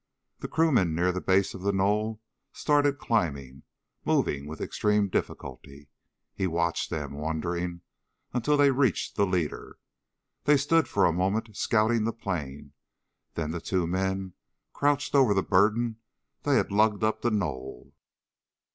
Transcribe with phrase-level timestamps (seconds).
[0.39, 2.21] The crewmen near the base of the knoll
[2.53, 3.61] started climbing,
[4.03, 5.89] moving with extreme difficulty.
[6.33, 7.81] He watched them, wondering,
[8.33, 9.77] until they reached the leader.
[10.45, 12.73] They stood for a moment scouting the plain,
[13.35, 14.33] then two of the men
[14.73, 15.97] crouched over the burden
[16.41, 17.93] they had lugged up the knoll.